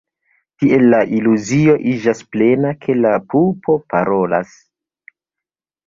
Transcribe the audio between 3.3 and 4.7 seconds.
pupo parolas.